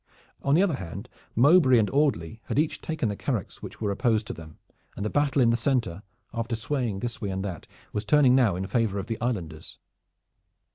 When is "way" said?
7.21-7.29